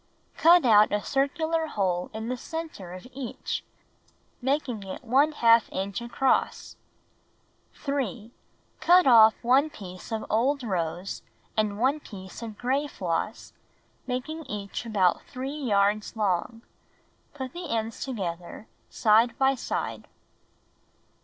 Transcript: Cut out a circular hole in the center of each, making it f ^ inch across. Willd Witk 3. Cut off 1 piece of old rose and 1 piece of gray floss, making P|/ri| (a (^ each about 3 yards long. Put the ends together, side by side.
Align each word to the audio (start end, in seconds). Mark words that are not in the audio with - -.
Cut 0.35 0.65
out 0.65 0.91
a 0.91 1.03
circular 1.03 1.67
hole 1.67 2.09
in 2.11 2.27
the 2.27 2.35
center 2.35 2.91
of 2.91 3.05
each, 3.13 3.63
making 4.41 4.81
it 4.81 5.03
f 5.03 5.69
^ 5.69 5.69
inch 5.71 6.01
across. 6.01 6.75
Willd 7.75 7.75
Witk 7.75 7.83
3. 7.85 8.31
Cut 8.79 9.05
off 9.05 9.35
1 9.43 9.69
piece 9.69 10.11
of 10.11 10.25
old 10.27 10.63
rose 10.63 11.21
and 11.55 11.79
1 11.79 11.99
piece 11.99 12.41
of 12.41 12.57
gray 12.57 12.87
floss, 12.87 13.53
making 14.07 14.43
P|/ri| 14.45 14.61
(a 14.61 14.61
(^ 14.61 14.63
each 14.63 14.87
about 14.87 15.21
3 15.27 15.51
yards 15.53 16.15
long. 16.15 16.63
Put 17.35 17.53
the 17.53 17.69
ends 17.69 18.03
together, 18.03 18.65
side 18.89 19.37
by 19.37 19.53
side. 19.53 20.07